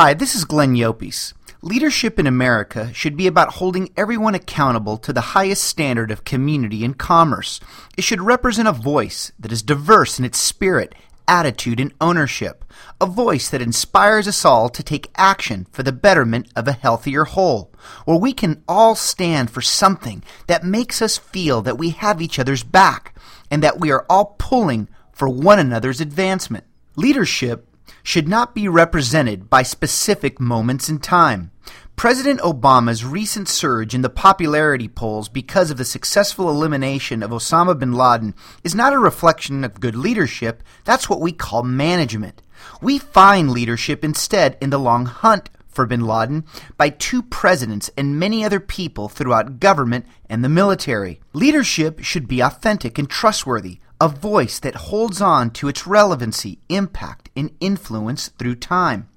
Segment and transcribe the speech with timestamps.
[0.00, 1.32] Hi, this is Glenn Llopis.
[1.60, 6.84] Leadership in America should be about holding everyone accountable to the highest standard of community
[6.84, 7.58] and commerce.
[7.96, 10.94] It should represent a voice that is diverse in its spirit,
[11.26, 12.64] attitude, and ownership.
[13.00, 17.24] A voice that inspires us all to take action for the betterment of a healthier
[17.24, 17.72] whole,
[18.04, 22.38] where we can all stand for something that makes us feel that we have each
[22.38, 23.18] other's back
[23.50, 26.62] and that we are all pulling for one another's advancement.
[26.94, 27.67] Leadership
[28.02, 31.50] should not be represented by specific moments in time.
[31.96, 37.76] President Obama's recent surge in the popularity polls because of the successful elimination of Osama
[37.76, 42.40] bin Laden is not a reflection of good leadership, that's what we call management.
[42.80, 46.44] We find leadership instead in the long hunt for bin Laden
[46.76, 51.20] by two presidents and many other people throughout government and the military.
[51.32, 57.30] Leadership should be authentic and trustworthy, a voice that holds on to its relevancy, impact,
[57.34, 59.08] and influence through time.